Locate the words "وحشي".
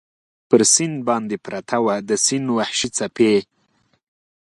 2.57-2.89